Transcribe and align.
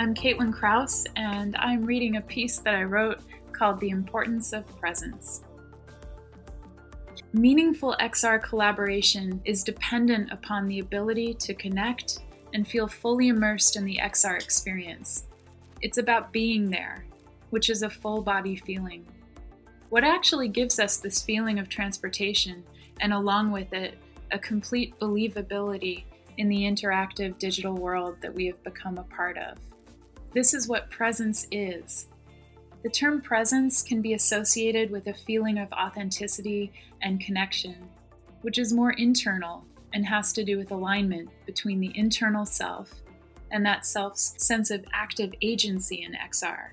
I'm 0.00 0.14
Caitlin 0.14 0.54
Krause, 0.54 1.06
and 1.16 1.56
I'm 1.56 1.84
reading 1.84 2.16
a 2.16 2.20
piece 2.20 2.60
that 2.60 2.76
I 2.76 2.84
wrote 2.84 3.18
called 3.50 3.80
The 3.80 3.88
Importance 3.88 4.52
of 4.52 4.64
Presence. 4.78 5.42
Meaningful 7.32 7.96
XR 7.98 8.40
collaboration 8.40 9.42
is 9.44 9.64
dependent 9.64 10.30
upon 10.30 10.68
the 10.68 10.78
ability 10.78 11.34
to 11.34 11.52
connect 11.52 12.20
and 12.54 12.66
feel 12.66 12.86
fully 12.86 13.26
immersed 13.26 13.74
in 13.74 13.84
the 13.84 13.98
XR 14.00 14.40
experience. 14.40 15.26
It's 15.82 15.98
about 15.98 16.32
being 16.32 16.70
there, 16.70 17.04
which 17.50 17.68
is 17.68 17.82
a 17.82 17.90
full 17.90 18.22
body 18.22 18.54
feeling. 18.54 19.04
What 19.88 20.04
actually 20.04 20.46
gives 20.46 20.78
us 20.78 20.98
this 20.98 21.24
feeling 21.24 21.58
of 21.58 21.68
transportation, 21.68 22.62
and 23.00 23.12
along 23.12 23.50
with 23.50 23.72
it, 23.72 23.98
a 24.30 24.38
complete 24.38 24.96
believability 25.00 26.04
in 26.36 26.48
the 26.48 26.62
interactive 26.62 27.36
digital 27.38 27.74
world 27.74 28.16
that 28.22 28.32
we 28.32 28.46
have 28.46 28.62
become 28.62 28.98
a 28.98 29.02
part 29.02 29.36
of? 29.38 29.58
This 30.32 30.54
is 30.54 30.68
what 30.68 30.90
presence 30.90 31.46
is 31.50 32.08
the 32.82 32.88
term 32.88 33.20
presence 33.20 33.82
can 33.82 34.00
be 34.00 34.14
associated 34.14 34.90
with 34.90 35.08
a 35.08 35.14
feeling 35.14 35.58
of 35.58 35.72
authenticity 35.72 36.72
and 37.02 37.20
connection, 37.20 37.76
which 38.42 38.56
is 38.56 38.72
more 38.72 38.92
internal 38.92 39.64
and 39.92 40.06
has 40.06 40.32
to 40.34 40.44
do 40.44 40.56
with 40.56 40.70
alignment 40.70 41.28
between 41.44 41.80
the 41.80 41.92
internal 41.96 42.46
self 42.46 43.02
and 43.50 43.64
that 43.66 43.84
self's 43.84 44.34
sense 44.36 44.70
of 44.70 44.84
active 44.92 45.32
agency 45.42 46.02
in 46.02 46.12
XR. 46.12 46.70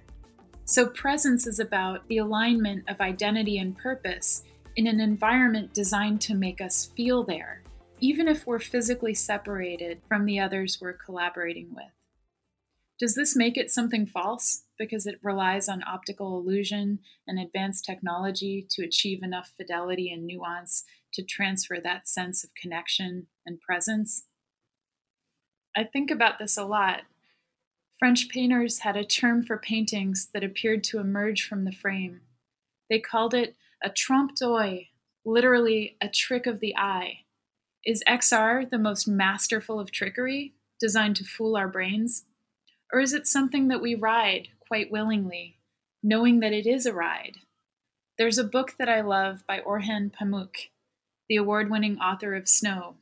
So, 0.66 0.88
presence 0.88 1.48
is 1.48 1.60
about 1.60 2.08
the 2.08 2.20
alignment 2.20 2.84
of 2.88 3.00
identity 3.02 3.58
and 3.58 3.78
purpose 3.78 4.44
in 4.76 4.88
an 4.88 5.00
environment 5.00 5.74
designed 5.74 6.22
to 6.22 6.36
make 6.36 6.62
us 6.62 6.92
feel 6.96 7.24
there, 7.24 7.64
even 8.00 8.28
if 8.28 8.46
we're 8.46 8.60
physically 8.60 9.14
separated 9.14 10.02
from 10.08 10.26
the 10.26 10.40
others 10.40 10.80
we're 10.82 10.94
collaborating 10.94 11.74
with. 11.74 11.86
Does 12.98 13.16
this 13.16 13.36
make 13.36 13.58
it 13.58 13.70
something 13.70 14.06
false 14.06 14.64
because 14.78 15.06
it 15.06 15.20
relies 15.22 15.68
on 15.68 15.84
optical 15.86 16.38
illusion 16.38 17.00
and 17.28 17.40
advanced 17.40 17.84
technology 17.84 18.66
to 18.70 18.86
achieve 18.86 19.22
enough 19.22 19.54
fidelity 19.58 20.12
and 20.12 20.26
nuance 20.26 20.86
to 21.14 21.24
transfer 21.24 21.78
that 21.84 22.08
sense 22.08 22.44
of 22.44 22.56
connection 22.56 23.28
and 23.46 23.60
presence? 23.60 24.28
I 25.76 25.84
think 25.84 26.10
about 26.10 26.40
this 26.40 26.58
a 26.58 26.64
lot. 26.64 27.02
French 28.00 28.30
painters 28.30 28.80
had 28.80 28.96
a 28.96 29.04
term 29.04 29.44
for 29.44 29.58
paintings 29.58 30.30
that 30.34 30.44
appeared 30.44 30.84
to 30.86 31.00
emerge 31.00 31.46
from 31.46 31.66
the 31.66 31.72
frame. 31.74 32.22
They 32.90 33.00
called 33.00 33.34
it 33.34 33.56
a 33.84 33.90
trompe 33.90 34.40
l'oeil, 34.40 34.86
literally 35.26 35.98
a 36.00 36.08
trick 36.08 36.46
of 36.46 36.62
the 36.62 36.76
eye. 36.78 37.20
Is 37.86 38.04
XR 38.08 38.70
the 38.70 38.78
most 38.78 39.06
masterful 39.08 39.80
of 39.80 39.92
trickery, 39.92 40.54
designed 40.80 41.18
to 41.18 41.26
fool 41.26 41.58
our 41.58 41.68
brains? 41.68 42.26
Or 42.92 43.00
is 43.00 43.14
it 43.14 43.28
something 43.28 43.68
that 43.68 43.82
we 43.82 43.96
ride 43.96 44.50
quite 44.68 44.92
willingly, 44.92 45.58
knowing 46.04 46.40
that 46.40 46.54
it 46.54 46.66
is 46.66 46.86
a 46.86 46.94
ride? 46.94 47.38
There's 48.18 48.38
a 48.38 48.44
book 48.44 48.76
that 48.78 48.88
I 48.88 49.02
love 49.02 49.44
by 49.48 49.60
Orhan 49.60 50.12
Pamuk, 50.12 50.70
the 51.28 51.36
award 51.36 51.70
winning 51.70 51.98
author 51.98 52.36
of 52.36 52.48
Snow, 52.48 52.96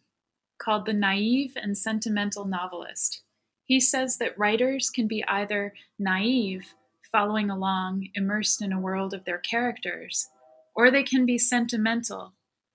called 0.57 0.85
The 0.85 0.93
Naive 0.93 1.53
and 1.55 1.77
Sentimental 1.77 2.45
Novelist. 2.45 3.21
He 3.65 3.79
says 3.79 4.17
that 4.17 4.37
writers 4.37 4.89
can 4.89 5.07
be 5.07 5.23
either 5.25 5.73
naive, 5.99 6.73
following 7.11 7.49
along, 7.49 8.09
immersed 8.15 8.61
in 8.61 8.73
a 8.73 8.79
world 8.79 9.13
of 9.13 9.25
their 9.25 9.37
characters, 9.37 10.29
or 10.75 10.89
they 10.89 11.03
can 11.03 11.25
be 11.25 11.37
sentimental, 11.37 12.33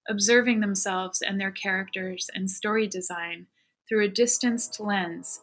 observing 0.08 0.60
themselves 0.60 1.20
and 1.20 1.40
their 1.40 1.50
characters 1.50 2.30
and 2.34 2.50
story 2.50 2.86
design 2.86 3.46
through 3.88 4.04
a 4.04 4.08
distanced 4.08 4.78
lens 4.78 5.40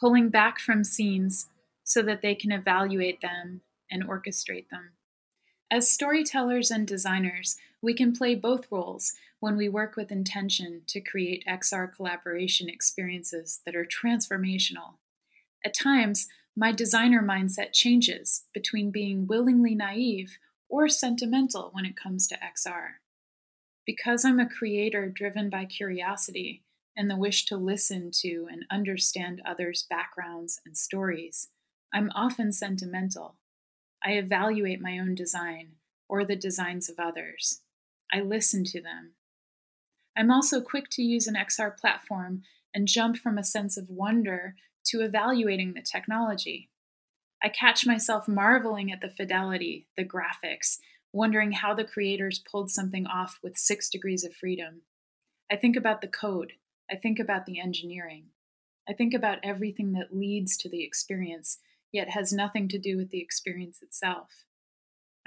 pulling 0.00 0.28
back 0.28 0.58
from 0.58 0.84
scenes 0.84 1.48
so 1.84 2.02
that 2.02 2.22
they 2.22 2.34
can 2.34 2.52
evaluate 2.52 3.20
them 3.20 3.62
and 3.90 4.06
orchestrate 4.06 4.68
them. 4.70 4.90
As 5.70 5.90
storytellers 5.90 6.70
and 6.70 6.86
designers, 6.86 7.56
we 7.82 7.94
can 7.94 8.12
play 8.12 8.34
both 8.34 8.70
roles 8.70 9.14
when 9.40 9.56
we 9.56 9.68
work 9.68 9.96
with 9.96 10.10
intention 10.10 10.82
to 10.86 11.00
create 11.00 11.44
XR 11.48 11.94
collaboration 11.94 12.68
experiences 12.68 13.60
that 13.64 13.76
are 13.76 13.86
transformational. 13.86 14.94
At 15.64 15.74
times, 15.74 16.28
my 16.56 16.72
designer 16.72 17.22
mindset 17.22 17.72
changes 17.72 18.44
between 18.52 18.90
being 18.90 19.26
willingly 19.26 19.74
naive 19.74 20.38
or 20.68 20.88
sentimental 20.88 21.70
when 21.72 21.84
it 21.84 21.96
comes 21.96 22.26
to 22.28 22.36
XR. 22.36 22.94
Because 23.86 24.24
I'm 24.24 24.40
a 24.40 24.48
creator 24.48 25.08
driven 25.08 25.50
by 25.50 25.64
curiosity, 25.66 26.62
and 26.98 27.08
the 27.08 27.16
wish 27.16 27.44
to 27.46 27.56
listen 27.56 28.10
to 28.12 28.48
and 28.50 28.64
understand 28.72 29.40
others' 29.46 29.86
backgrounds 29.88 30.60
and 30.66 30.76
stories, 30.76 31.48
I'm 31.94 32.10
often 32.12 32.50
sentimental. 32.50 33.36
I 34.04 34.14
evaluate 34.14 34.80
my 34.80 34.98
own 34.98 35.14
design 35.14 35.76
or 36.08 36.24
the 36.24 36.34
designs 36.34 36.90
of 36.90 36.98
others. 36.98 37.60
I 38.12 38.20
listen 38.20 38.64
to 38.64 38.82
them. 38.82 39.12
I'm 40.16 40.32
also 40.32 40.60
quick 40.60 40.90
to 40.92 41.02
use 41.02 41.28
an 41.28 41.36
XR 41.36 41.76
platform 41.76 42.42
and 42.74 42.88
jump 42.88 43.16
from 43.16 43.38
a 43.38 43.44
sense 43.44 43.76
of 43.76 43.88
wonder 43.88 44.56
to 44.86 45.00
evaluating 45.00 45.74
the 45.74 45.82
technology. 45.82 46.68
I 47.40 47.48
catch 47.48 47.86
myself 47.86 48.26
marveling 48.26 48.90
at 48.90 49.00
the 49.00 49.10
fidelity, 49.10 49.86
the 49.96 50.04
graphics, 50.04 50.78
wondering 51.12 51.52
how 51.52 51.74
the 51.74 51.84
creators 51.84 52.42
pulled 52.50 52.70
something 52.70 53.06
off 53.06 53.38
with 53.40 53.56
six 53.56 53.88
degrees 53.88 54.24
of 54.24 54.34
freedom. 54.34 54.82
I 55.50 55.54
think 55.54 55.76
about 55.76 56.00
the 56.00 56.08
code, 56.08 56.54
I 56.90 56.96
think 56.96 57.18
about 57.18 57.46
the 57.46 57.60
engineering. 57.60 58.26
I 58.88 58.92
think 58.92 59.12
about 59.12 59.38
everything 59.42 59.92
that 59.92 60.16
leads 60.16 60.56
to 60.58 60.68
the 60.68 60.82
experience, 60.82 61.58
yet 61.92 62.10
has 62.10 62.32
nothing 62.32 62.68
to 62.68 62.78
do 62.78 62.96
with 62.96 63.10
the 63.10 63.20
experience 63.20 63.82
itself. 63.82 64.44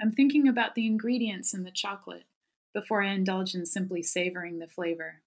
I'm 0.00 0.10
thinking 0.10 0.48
about 0.48 0.74
the 0.74 0.86
ingredients 0.86 1.54
in 1.54 1.62
the 1.62 1.70
chocolate 1.70 2.24
before 2.74 3.02
I 3.02 3.12
indulge 3.12 3.54
in 3.54 3.66
simply 3.66 4.02
savoring 4.02 4.58
the 4.58 4.66
flavor. 4.66 5.22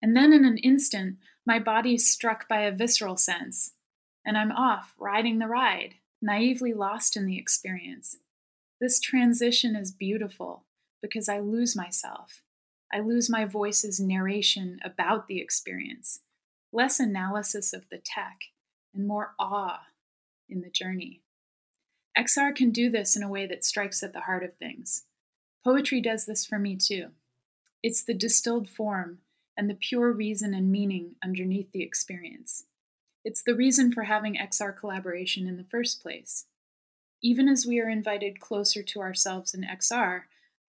And 0.00 0.16
then 0.16 0.32
in 0.32 0.44
an 0.44 0.58
instant, 0.58 1.16
my 1.46 1.58
body 1.58 1.94
is 1.94 2.10
struck 2.10 2.48
by 2.48 2.60
a 2.60 2.72
visceral 2.72 3.16
sense, 3.16 3.72
and 4.24 4.38
I'm 4.38 4.52
off, 4.52 4.94
riding 4.98 5.38
the 5.38 5.48
ride, 5.48 5.96
naively 6.22 6.72
lost 6.72 7.16
in 7.16 7.26
the 7.26 7.38
experience. 7.38 8.16
This 8.80 8.98
transition 8.98 9.76
is 9.76 9.92
beautiful 9.92 10.64
because 11.02 11.28
I 11.28 11.40
lose 11.40 11.76
myself. 11.76 12.43
I 12.94 13.00
lose 13.00 13.28
my 13.28 13.44
voice's 13.44 13.98
narration 13.98 14.78
about 14.84 15.26
the 15.26 15.40
experience, 15.40 16.20
less 16.72 17.00
analysis 17.00 17.72
of 17.72 17.88
the 17.90 17.98
tech, 17.98 18.38
and 18.94 19.04
more 19.04 19.34
awe 19.36 19.80
in 20.48 20.60
the 20.60 20.70
journey. 20.70 21.22
XR 22.16 22.54
can 22.54 22.70
do 22.70 22.88
this 22.88 23.16
in 23.16 23.24
a 23.24 23.28
way 23.28 23.48
that 23.48 23.64
strikes 23.64 24.04
at 24.04 24.12
the 24.12 24.20
heart 24.20 24.44
of 24.44 24.54
things. 24.54 25.06
Poetry 25.64 26.00
does 26.00 26.24
this 26.24 26.46
for 26.46 26.56
me 26.56 26.76
too. 26.76 27.08
It's 27.82 28.04
the 28.04 28.14
distilled 28.14 28.68
form 28.68 29.18
and 29.56 29.68
the 29.68 29.74
pure 29.74 30.12
reason 30.12 30.54
and 30.54 30.70
meaning 30.70 31.16
underneath 31.24 31.72
the 31.72 31.82
experience. 31.82 32.66
It's 33.24 33.42
the 33.42 33.56
reason 33.56 33.90
for 33.90 34.04
having 34.04 34.36
XR 34.36 34.76
collaboration 34.78 35.48
in 35.48 35.56
the 35.56 35.64
first 35.64 36.00
place. 36.00 36.46
Even 37.20 37.48
as 37.48 37.66
we 37.66 37.80
are 37.80 37.88
invited 37.88 38.38
closer 38.38 38.84
to 38.84 39.00
ourselves 39.00 39.52
in 39.52 39.62
XR, 39.62 40.22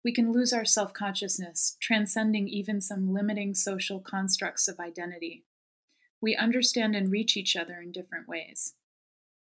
we 0.04 0.12
can 0.12 0.32
lose 0.32 0.52
our 0.52 0.66
self 0.66 0.92
consciousness, 0.92 1.76
transcending 1.80 2.46
even 2.46 2.80
some 2.80 3.12
limiting 3.12 3.54
social 3.54 3.98
constructs 3.98 4.68
of 4.68 4.78
identity. 4.78 5.44
We 6.20 6.36
understand 6.36 6.94
and 6.94 7.10
reach 7.10 7.36
each 7.36 7.56
other 7.56 7.80
in 7.80 7.90
different 7.90 8.28
ways. 8.28 8.74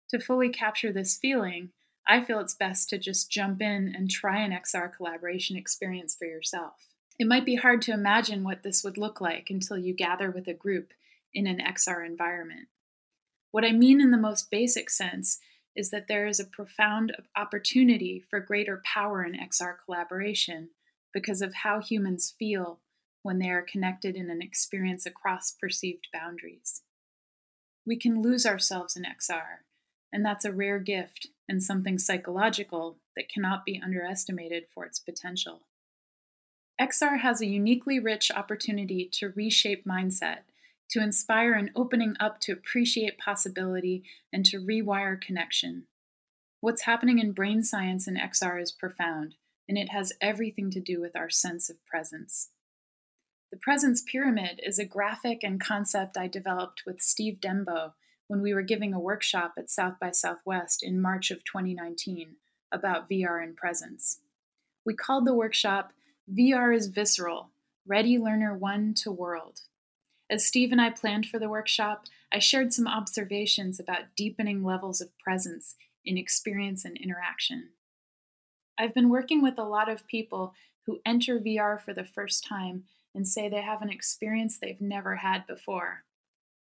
To 0.09 0.19
fully 0.19 0.49
capture 0.49 0.91
this 0.91 1.17
feeling, 1.17 1.69
I 2.07 2.21
feel 2.21 2.39
it's 2.39 2.55
best 2.55 2.89
to 2.89 2.97
just 2.97 3.29
jump 3.29 3.61
in 3.61 3.93
and 3.95 4.09
try 4.09 4.39
an 4.39 4.51
XR 4.51 4.93
collaboration 4.95 5.55
experience 5.55 6.15
for 6.15 6.25
yourself. 6.25 6.87
It 7.19 7.27
might 7.27 7.45
be 7.45 7.55
hard 7.55 7.81
to 7.83 7.93
imagine 7.93 8.43
what 8.43 8.63
this 8.63 8.83
would 8.83 8.97
look 8.97 9.21
like 9.21 9.49
until 9.49 9.77
you 9.77 9.93
gather 9.93 10.31
with 10.31 10.47
a 10.47 10.53
group 10.53 10.93
in 11.33 11.47
an 11.47 11.59
XR 11.59 12.05
environment. 12.05 12.67
What 13.51 13.63
I 13.63 13.71
mean 13.71 14.01
in 14.01 14.11
the 14.11 14.17
most 14.17 14.49
basic 14.49 14.89
sense 14.89 15.39
is 15.75 15.89
that 15.89 16.07
there 16.07 16.27
is 16.27 16.39
a 16.39 16.45
profound 16.45 17.15
opportunity 17.35 18.23
for 18.29 18.39
greater 18.39 18.81
power 18.85 19.23
in 19.23 19.33
XR 19.33 19.75
collaboration 19.85 20.69
because 21.13 21.41
of 21.41 21.53
how 21.53 21.79
humans 21.79 22.33
feel 22.37 22.79
when 23.21 23.39
they 23.39 23.49
are 23.49 23.61
connected 23.61 24.15
in 24.15 24.29
an 24.29 24.41
experience 24.41 25.05
across 25.05 25.51
perceived 25.51 26.07
boundaries. 26.13 26.81
We 27.85 27.95
can 27.95 28.21
lose 28.21 28.45
ourselves 28.45 28.95
in 28.95 29.03
XR, 29.03 29.61
and 30.11 30.25
that's 30.25 30.45
a 30.45 30.51
rare 30.51 30.79
gift 30.79 31.27
and 31.49 31.61
something 31.61 31.97
psychological 31.97 32.97
that 33.15 33.29
cannot 33.29 33.65
be 33.65 33.81
underestimated 33.83 34.65
for 34.73 34.85
its 34.85 34.99
potential. 34.99 35.61
XR 36.79 37.19
has 37.19 37.41
a 37.41 37.45
uniquely 37.45 37.99
rich 37.99 38.31
opportunity 38.31 39.07
to 39.13 39.29
reshape 39.29 39.85
mindset 39.85 40.39
to 40.89 41.01
inspire 41.01 41.53
an 41.53 41.71
opening 41.75 42.15
up 42.19 42.39
to 42.41 42.51
appreciate 42.51 43.17
possibility 43.17 44.03
and 44.31 44.45
to 44.45 44.59
rewire 44.59 45.19
connection. 45.19 45.87
What's 46.61 46.83
happening 46.83 47.19
in 47.19 47.33
brain 47.33 47.63
science 47.63 48.07
and 48.07 48.17
XR 48.17 48.61
is 48.61 48.71
profound, 48.71 49.35
and 49.67 49.77
it 49.77 49.89
has 49.89 50.13
everything 50.21 50.71
to 50.71 50.79
do 50.79 51.01
with 51.01 51.15
our 51.15 51.29
sense 51.29 51.69
of 51.69 51.85
presence. 51.85 52.49
The 53.51 53.57
Presence 53.57 54.01
Pyramid 54.01 54.61
is 54.65 54.79
a 54.79 54.85
graphic 54.85 55.43
and 55.43 55.61
concept 55.61 56.17
I 56.17 56.27
developed 56.27 56.83
with 56.87 57.01
Steve 57.01 57.39
Dembo 57.39 57.93
when 58.27 58.41
we 58.41 58.53
were 58.53 58.63
giving 58.63 58.93
a 58.93 58.99
workshop 58.99 59.53
at 59.57 59.69
South 59.69 59.99
by 59.99 60.11
Southwest 60.11 60.81
in 60.81 61.01
March 61.01 61.29
of 61.29 61.43
2019 61.43 62.37
about 62.71 63.09
VR 63.09 63.43
and 63.43 63.55
presence. 63.55 64.21
We 64.85 64.95
called 64.95 65.25
the 65.25 65.35
workshop 65.35 65.93
VR 66.31 66.75
is 66.75 66.87
Visceral 66.87 67.51
Ready 67.85 68.17
Learner 68.17 68.57
1 68.57 68.95
to 69.03 69.11
World. 69.11 69.59
As 70.33 70.43
Steve 70.43 70.71
and 70.71 70.81
I 70.81 70.89
planned 70.89 71.27
for 71.27 71.37
the 71.37 71.47
workshop, 71.47 72.07
I 72.31 72.39
shared 72.39 72.73
some 72.73 72.87
observations 72.87 73.79
about 73.79 74.15
deepening 74.17 74.63
levels 74.63 74.99
of 74.99 75.15
presence 75.19 75.75
in 76.03 76.17
experience 76.17 76.83
and 76.85 76.97
interaction. 76.97 77.69
I've 78.75 78.95
been 78.95 79.09
working 79.09 79.43
with 79.43 79.59
a 79.59 79.63
lot 79.63 79.89
of 79.89 80.07
people 80.07 80.55
who 80.87 81.01
enter 81.05 81.39
VR 81.39 81.79
for 81.79 81.93
the 81.93 82.03
first 82.03 82.43
time 82.43 82.85
and 83.13 83.27
say 83.27 83.47
they 83.47 83.61
have 83.61 83.83
an 83.83 83.91
experience 83.91 84.57
they've 84.57 84.81
never 84.81 85.17
had 85.17 85.45
before. 85.45 86.03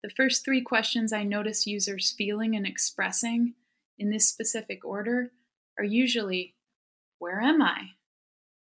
The 0.03 0.11
first 0.11 0.45
three 0.45 0.63
questions 0.63 1.13
I 1.13 1.23
notice 1.23 1.65
users 1.65 2.11
feeling 2.11 2.57
and 2.57 2.67
expressing 2.67 3.55
in 3.97 4.11
this 4.11 4.27
specific 4.27 4.85
order 4.85 5.31
are 5.79 5.85
usually 5.85 6.57
Where 7.21 7.41
am 7.41 7.63
I? 7.63 7.91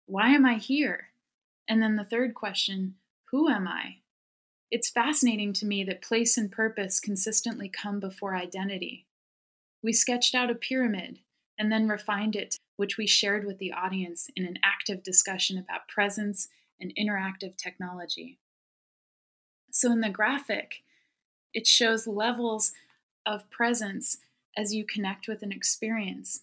Why 0.08 0.30
am 0.30 0.48
I 0.48 0.56
here? 0.56 1.10
And 1.68 1.80
then 1.80 1.96
the 1.96 2.04
third 2.04 2.34
question 2.34 2.96
Who 3.30 3.50
am 3.50 3.68
I? 3.68 3.98
It's 4.72 4.90
fascinating 4.90 5.54
to 5.54 5.66
me 5.66 5.84
that 5.86 6.02
place 6.04 6.38
and 6.38 6.52
purpose 6.52 7.00
consistently 7.00 7.70
come 7.70 8.00
before 8.00 8.36
identity. 8.36 9.08
We 9.82 9.94
sketched 9.94 10.36
out 10.36 10.52
a 10.52 10.56
pyramid 10.56 11.20
and 11.58 11.72
then 11.72 11.90
refined 11.90 12.36
it, 12.36 12.58
which 12.78 12.98
we 12.98 13.08
shared 13.08 13.46
with 13.46 13.58
the 13.58 13.74
audience 13.74 14.30
in 14.36 14.46
an 14.46 14.60
active 14.64 15.02
discussion 15.02 15.58
about 15.58 15.88
presence 15.88 16.50
and 16.80 16.94
interactive 16.96 17.58
technology. 17.58 18.38
So, 19.72 19.92
in 19.92 20.02
the 20.02 20.10
graphic, 20.10 20.84
it 21.54 21.66
shows 21.66 22.08
levels 22.08 22.72
of 23.26 23.50
presence 23.50 24.18
as 24.56 24.74
you 24.74 24.86
connect 24.86 25.28
with 25.28 25.42
an 25.42 25.52
experience. 25.52 26.42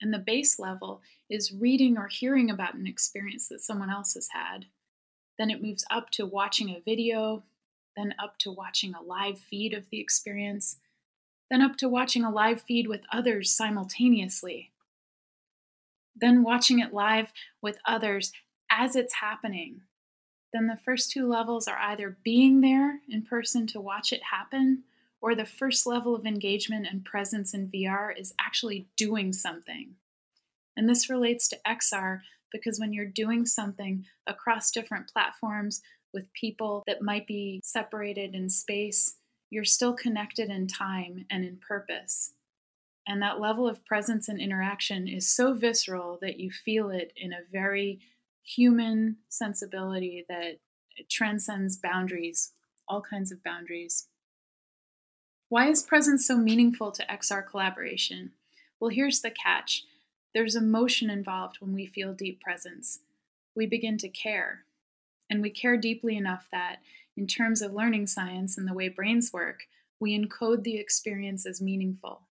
And 0.00 0.12
the 0.12 0.18
base 0.18 0.58
level 0.58 1.02
is 1.30 1.52
reading 1.52 1.96
or 1.96 2.08
hearing 2.08 2.50
about 2.50 2.74
an 2.74 2.86
experience 2.86 3.48
that 3.48 3.62
someone 3.62 3.90
else 3.90 4.14
has 4.14 4.28
had. 4.32 4.66
Then 5.38 5.50
it 5.50 5.62
moves 5.62 5.84
up 5.90 6.10
to 6.12 6.26
watching 6.26 6.70
a 6.70 6.82
video, 6.84 7.44
then 7.96 8.14
up 8.22 8.38
to 8.38 8.50
watching 8.50 8.94
a 8.94 9.02
live 9.02 9.38
feed 9.38 9.74
of 9.74 9.88
the 9.90 10.00
experience, 10.00 10.78
then 11.50 11.62
up 11.62 11.76
to 11.76 11.88
watching 11.88 12.24
a 12.24 12.30
live 12.30 12.62
feed 12.62 12.88
with 12.88 13.02
others 13.12 13.50
simultaneously, 13.50 14.72
then 16.14 16.42
watching 16.42 16.78
it 16.78 16.92
live 16.92 17.32
with 17.60 17.78
others 17.86 18.32
as 18.70 18.96
it's 18.96 19.14
happening. 19.14 19.82
Then 20.52 20.66
the 20.66 20.78
first 20.84 21.10
two 21.10 21.28
levels 21.28 21.68
are 21.68 21.78
either 21.78 22.16
being 22.24 22.60
there 22.60 23.00
in 23.08 23.22
person 23.22 23.66
to 23.68 23.80
watch 23.80 24.12
it 24.12 24.22
happen, 24.30 24.84
or 25.20 25.34
the 25.34 25.44
first 25.46 25.86
level 25.86 26.14
of 26.14 26.26
engagement 26.26 26.86
and 26.90 27.04
presence 27.04 27.52
in 27.52 27.68
VR 27.68 28.10
is 28.16 28.34
actually 28.38 28.86
doing 28.96 29.32
something. 29.32 29.96
And 30.76 30.88
this 30.88 31.10
relates 31.10 31.48
to 31.48 31.58
XR 31.66 32.20
because 32.52 32.78
when 32.78 32.92
you're 32.92 33.06
doing 33.06 33.46
something 33.46 34.04
across 34.26 34.70
different 34.70 35.08
platforms 35.08 35.80
with 36.12 36.32
people 36.32 36.82
that 36.86 37.02
might 37.02 37.26
be 37.26 37.60
separated 37.62 38.34
in 38.34 38.48
space, 38.48 39.16
you're 39.50 39.64
still 39.64 39.94
connected 39.94 40.50
in 40.50 40.66
time 40.66 41.26
and 41.30 41.44
in 41.44 41.58
purpose. 41.58 42.32
And 43.06 43.22
that 43.22 43.40
level 43.40 43.68
of 43.68 43.84
presence 43.84 44.28
and 44.28 44.40
interaction 44.40 45.06
is 45.06 45.32
so 45.32 45.54
visceral 45.54 46.18
that 46.22 46.40
you 46.40 46.50
feel 46.50 46.90
it 46.90 47.12
in 47.16 47.32
a 47.32 47.46
very 47.52 48.00
human 48.42 49.18
sensibility 49.28 50.24
that 50.28 50.58
transcends 51.08 51.76
boundaries, 51.76 52.52
all 52.88 53.00
kinds 53.00 53.30
of 53.30 53.42
boundaries. 53.44 54.08
Why 55.48 55.68
is 55.68 55.82
presence 55.82 56.26
so 56.26 56.36
meaningful 56.36 56.90
to 56.92 57.06
XR 57.06 57.46
collaboration? 57.48 58.32
Well, 58.80 58.90
here's 58.90 59.20
the 59.20 59.30
catch 59.30 59.84
there's 60.36 60.54
emotion 60.54 61.08
involved 61.08 61.56
when 61.60 61.72
we 61.72 61.86
feel 61.86 62.12
deep 62.12 62.42
presence. 62.42 63.00
We 63.54 63.64
begin 63.64 63.96
to 63.96 64.08
care. 64.10 64.64
And 65.30 65.40
we 65.40 65.48
care 65.48 65.78
deeply 65.78 66.14
enough 66.14 66.48
that, 66.52 66.80
in 67.16 67.26
terms 67.26 67.62
of 67.62 67.72
learning 67.72 68.08
science 68.08 68.58
and 68.58 68.68
the 68.68 68.74
way 68.74 68.90
brains 68.90 69.32
work, 69.32 69.60
we 69.98 70.14
encode 70.14 70.62
the 70.62 70.76
experience 70.76 71.46
as 71.46 71.62
meaningful. 71.62 72.28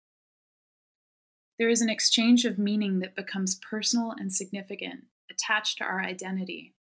There 1.57 1.69
is 1.69 1.81
an 1.81 1.89
exchange 1.89 2.43
of 2.43 2.59
meaning 2.59 2.99
that 2.99 3.15
becomes 3.15 3.55
personal 3.55 4.11
and 4.11 4.33
significant, 4.33 5.05
attached 5.31 5.77
to 5.77 5.85
our 5.85 6.01
identity. 6.01 6.73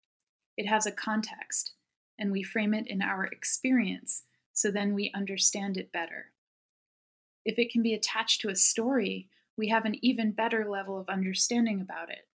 It 0.56 0.66
has 0.66 0.86
a 0.86 0.90
context, 0.90 1.74
and 2.18 2.32
we 2.32 2.42
frame 2.42 2.74
it 2.74 2.88
in 2.88 3.00
our 3.00 3.26
experience 3.26 4.24
so 4.52 4.72
then 4.72 4.92
we 4.92 5.12
understand 5.14 5.76
it 5.76 5.92
better. 5.92 6.32
If 7.44 7.60
it 7.60 7.70
can 7.70 7.80
be 7.80 7.94
attached 7.94 8.40
to 8.40 8.48
a 8.48 8.56
story, 8.56 9.28
we 9.56 9.68
have 9.68 9.84
an 9.84 9.96
even 10.02 10.32
better 10.32 10.68
level 10.68 10.98
of 10.98 11.08
understanding 11.08 11.80
about 11.80 12.10
it. 12.10 12.26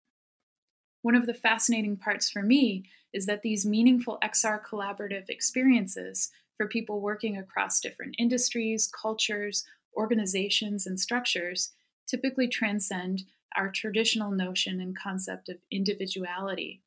One 1.02 1.16
of 1.16 1.26
the 1.26 1.34
fascinating 1.34 1.98
parts 1.98 2.30
for 2.30 2.42
me 2.42 2.86
is 3.14 3.26
that 3.26 3.42
these 3.42 3.66
meaningful 3.66 4.20
XR 4.24 4.62
collaborative 4.64 5.30
experiences 5.30 6.32
for 6.58 6.68
people 6.68 7.00
working 7.00 7.38
across 7.38 7.80
different 7.80 8.16
industries, 8.18 8.88
cultures, 8.88 9.66
organizations, 9.96 10.86
and 10.86 11.00
structures 11.00 11.72
typically 12.08 12.48
transcend 12.48 13.24
our 13.56 13.70
traditional 13.72 14.32
notion 14.32 14.80
and 14.80 14.98
concept 14.98 15.50
of 15.50 15.58
individuality. 15.72 16.82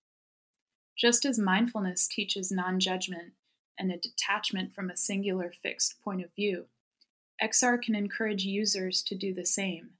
Just 0.97 1.25
as 1.25 1.38
mindfulness 1.38 2.06
teaches 2.06 2.53
non 2.53 2.79
judgment 2.79 3.32
and 3.79 3.91
a 3.91 3.97
detachment 3.97 4.75
from 4.75 4.91
a 4.91 4.97
singular 4.97 5.53
fixed 5.62 6.00
point 6.03 6.23
of 6.23 6.35
view, 6.35 6.67
XR 7.43 7.81
can 7.81 7.94
encourage 7.94 8.44
users 8.44 9.03
to 9.03 9.15
do 9.15 9.32
the 9.32 9.47
same, 9.47 9.91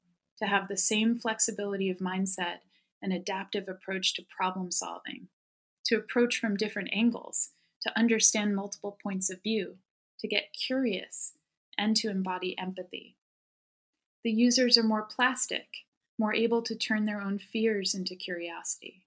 to 0.41 0.47
have 0.49 0.69
the 0.69 0.77
same 0.77 1.19
flexibility 1.19 1.91
of 1.91 1.99
mindset 1.99 2.59
and 3.03 3.13
adaptive 3.13 3.69
approach 3.69 4.15
to 4.15 4.23
problem 4.37 4.71
solving, 4.71 5.29
to 5.87 5.97
approach 5.97 6.39
from 6.39 6.57
different 6.57 6.91
angles, 6.93 7.51
to 7.83 7.99
understand 7.99 8.55
multiple 8.55 8.99
points 9.03 9.31
of 9.31 9.43
view, 9.43 9.77
to 10.19 10.29
get 10.29 10.53
curious, 10.53 11.33
and 11.79 11.97
to 11.97 12.11
embody 12.11 12.57
empathy. 12.59 13.17
The 14.23 14.31
users 14.31 14.77
are 14.77 14.83
more 14.83 15.03
plastic, 15.03 15.69
more 16.19 16.35
able 16.35 16.61
to 16.63 16.75
turn 16.75 17.07
their 17.07 17.23
own 17.23 17.39
fears 17.39 17.95
into 17.95 18.15
curiosity. 18.15 19.07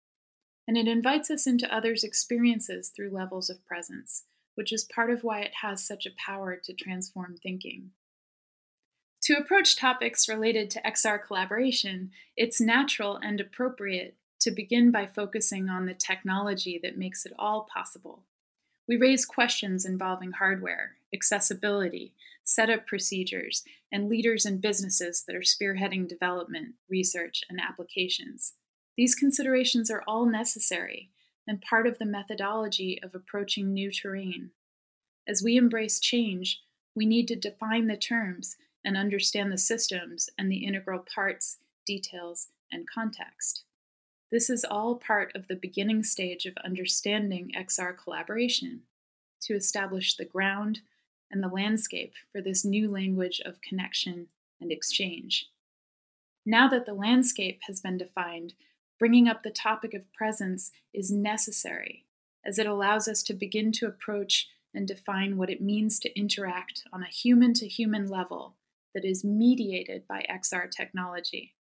And 0.67 0.77
it 0.77 0.87
invites 0.87 1.29
us 1.29 1.45
into 1.45 1.71
others' 1.73 2.03
experiences 2.03 2.89
through 2.89 3.11
levels 3.11 3.49
of 3.49 3.65
presence, 3.65 4.23
which 4.55 4.73
is 4.73 4.85
part 4.85 5.11
of 5.11 5.23
why 5.23 5.41
it 5.41 5.53
has 5.61 5.85
such 5.85 6.05
a 6.05 6.15
power 6.17 6.55
to 6.63 6.73
transform 6.73 7.37
thinking. 7.37 7.91
To 9.23 9.35
approach 9.35 9.77
topics 9.77 10.27
related 10.27 10.69
to 10.71 10.81
XR 10.81 11.23
collaboration, 11.23 12.11
it's 12.35 12.59
natural 12.59 13.15
and 13.15 13.39
appropriate 13.39 14.17
to 14.41 14.51
begin 14.51 14.91
by 14.91 15.07
focusing 15.07 15.69
on 15.69 15.85
the 15.85 15.93
technology 15.93 16.77
that 16.83 16.97
makes 16.97 17.25
it 17.25 17.31
all 17.39 17.65
possible. 17.73 18.23
We 18.85 18.97
raise 18.97 19.23
questions 19.23 19.85
involving 19.85 20.33
hardware, 20.33 20.97
accessibility, 21.13 22.11
setup 22.43 22.85
procedures, 22.85 23.63
and 23.89 24.09
leaders 24.09 24.45
and 24.45 24.59
businesses 24.59 25.23
that 25.25 25.37
are 25.37 25.39
spearheading 25.39 26.09
development, 26.09 26.73
research, 26.89 27.45
and 27.49 27.61
applications. 27.61 28.55
These 28.97 29.15
considerations 29.15 29.89
are 29.89 30.03
all 30.05 30.25
necessary 30.25 31.11
and 31.47 31.61
part 31.61 31.87
of 31.87 31.97
the 31.97 32.05
methodology 32.05 32.99
of 33.01 33.15
approaching 33.15 33.73
new 33.73 33.89
terrain. 33.89 34.51
As 35.25 35.41
we 35.41 35.55
embrace 35.55 36.01
change, 36.01 36.59
we 36.93 37.05
need 37.05 37.29
to 37.29 37.37
define 37.37 37.87
the 37.87 37.95
terms 37.95 38.57
and 38.85 38.97
understand 38.97 39.51
the 39.51 39.57
systems 39.57 40.29
and 40.37 40.51
the 40.51 40.65
integral 40.65 40.99
parts, 40.99 41.57
details, 41.85 42.47
and 42.71 42.89
context. 42.89 43.63
This 44.31 44.49
is 44.49 44.65
all 44.65 44.95
part 44.95 45.31
of 45.35 45.47
the 45.47 45.55
beginning 45.55 46.03
stage 46.03 46.45
of 46.45 46.57
understanding 46.65 47.51
XR 47.55 47.95
collaboration 47.95 48.81
to 49.41 49.53
establish 49.53 50.15
the 50.15 50.25
ground 50.25 50.79
and 51.29 51.43
the 51.43 51.47
landscape 51.47 52.13
for 52.31 52.41
this 52.41 52.65
new 52.65 52.89
language 52.89 53.41
of 53.45 53.61
connection 53.61 54.27
and 54.59 54.71
exchange. 54.71 55.49
Now 56.45 56.67
that 56.69 56.85
the 56.85 56.93
landscape 56.93 57.61
has 57.67 57.79
been 57.79 57.97
defined, 57.97 58.53
bringing 58.99 59.27
up 59.27 59.43
the 59.43 59.51
topic 59.51 59.93
of 59.93 60.11
presence 60.13 60.71
is 60.93 61.11
necessary, 61.11 62.05
as 62.45 62.57
it 62.57 62.65
allows 62.65 63.07
us 63.07 63.23
to 63.23 63.33
begin 63.33 63.71
to 63.73 63.87
approach 63.87 64.49
and 64.73 64.87
define 64.87 65.37
what 65.37 65.49
it 65.49 65.61
means 65.61 65.99
to 65.99 66.17
interact 66.17 66.83
on 66.91 67.03
a 67.03 67.07
human 67.07 67.53
to 67.53 67.67
human 67.67 68.07
level 68.07 68.55
that 68.93 69.05
is 69.05 69.23
mediated 69.23 70.07
by 70.07 70.25
XR 70.29 70.69
technology. 70.69 71.55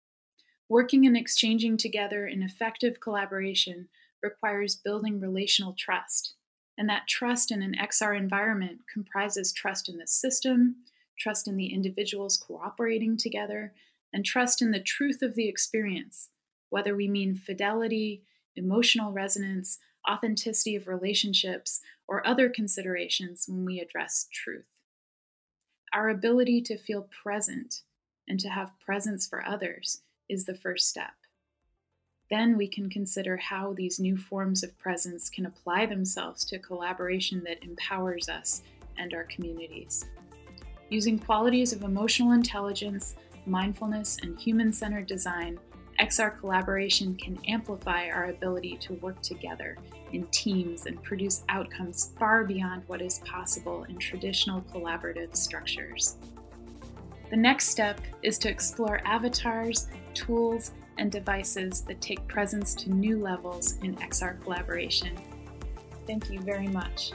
Working 0.69 1.05
and 1.05 1.17
exchanging 1.17 1.77
together 1.77 2.27
in 2.27 2.41
effective 2.41 2.99
collaboration 2.99 3.89
requires 4.21 4.75
building 4.75 5.19
relational 5.19 5.75
trust 5.77 6.35
and 6.77 6.89
that 6.89 7.07
trust 7.07 7.51
in 7.51 7.61
an 7.61 7.75
XR 7.79 8.17
environment 8.17 8.79
comprises 8.91 9.53
trust 9.53 9.87
in 9.89 9.97
the 9.97 10.07
system, 10.07 10.77
trust 11.17 11.47
in 11.47 11.55
the 11.55 11.67
individuals 11.67 12.37
cooperating 12.37 13.15
together, 13.15 13.73
and 14.11 14.25
trust 14.25 14.61
in 14.61 14.71
the 14.71 14.79
truth 14.79 15.21
of 15.21 15.35
the 15.35 15.47
experience, 15.47 16.29
whether 16.69 16.95
we 16.95 17.07
mean 17.07 17.35
fidelity, 17.35 18.23
emotional 18.55 19.11
resonance, 19.11 19.79
authenticity 20.09 20.75
of 20.75 20.87
relationships, 20.87 21.81
or 22.07 22.25
other 22.25 22.49
considerations 22.49 23.45
when 23.47 23.65
we 23.65 23.79
address 23.79 24.27
truth. 24.31 24.65
Our 25.93 26.09
ability 26.09 26.61
to 26.63 26.77
feel 26.77 27.07
present 27.23 27.83
and 28.27 28.39
to 28.39 28.49
have 28.49 28.79
presence 28.83 29.27
for 29.27 29.45
others 29.45 30.01
is 30.27 30.45
the 30.45 30.55
first 30.55 30.89
step. 30.89 31.13
Then 32.31 32.57
we 32.57 32.67
can 32.67 32.89
consider 32.89 33.37
how 33.37 33.73
these 33.73 33.99
new 33.99 34.17
forms 34.17 34.63
of 34.63 34.75
presence 34.79 35.29
can 35.29 35.45
apply 35.45 35.85
themselves 35.85 36.45
to 36.45 36.57
collaboration 36.57 37.43
that 37.45 37.63
empowers 37.63 38.27
us 38.27 38.63
and 38.97 39.13
our 39.13 39.25
communities. 39.25 40.05
Using 40.89 41.19
qualities 41.19 41.73
of 41.73 41.83
emotional 41.83 42.31
intelligence, 42.31 43.15
mindfulness, 43.45 44.17
and 44.23 44.39
human 44.39 44.73
centered 44.73 45.05
design, 45.05 45.59
XR 45.99 46.39
collaboration 46.39 47.15
can 47.15 47.37
amplify 47.47 48.09
our 48.09 48.25
ability 48.25 48.77
to 48.77 48.93
work 48.95 49.21
together 49.21 49.77
in 50.11 50.25
teams 50.27 50.85
and 50.85 51.01
produce 51.03 51.43
outcomes 51.49 52.13
far 52.17 52.43
beyond 52.43 52.83
what 52.87 53.01
is 53.01 53.19
possible 53.19 53.83
in 53.85 53.97
traditional 53.97 54.61
collaborative 54.73 55.35
structures. 55.35 56.17
The 57.29 57.37
next 57.37 57.69
step 57.69 57.99
is 58.21 58.37
to 58.39 58.49
explore 58.49 59.01
avatars, 59.05 59.87
tools, 60.13 60.71
and 60.97 61.11
devices 61.11 61.81
that 61.81 61.99
take 62.01 62.27
presence 62.27 62.75
to 62.75 62.93
new 62.93 63.19
levels 63.19 63.77
in 63.81 63.95
XR 63.95 64.41
collaboration. 64.43 65.17
Thank 66.05 66.29
you 66.29 66.39
very 66.41 66.67
much. 66.67 67.11